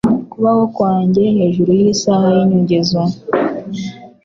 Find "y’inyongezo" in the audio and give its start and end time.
2.35-3.01